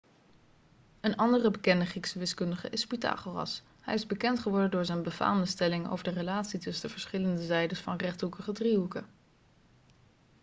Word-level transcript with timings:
een 1.01 1.15
andere 1.15 1.51
bekende 1.51 1.85
griekse 1.85 2.19
wiskundige 2.19 2.69
is 2.69 2.85
pythagoras 2.87 3.61
hij 3.81 3.93
is 3.93 4.05
bekend 4.05 4.39
geworden 4.39 4.71
door 4.71 4.85
zijn 4.85 5.03
befaamde 5.03 5.45
stelling 5.45 5.89
over 5.91 6.03
de 6.03 6.09
relatie 6.11 6.59
tussen 6.59 6.85
de 6.87 6.93
verschillende 6.93 7.43
zijdes 7.45 7.79
van 7.79 7.95
rechthoekige 7.97 8.51
driehoeken 8.51 9.05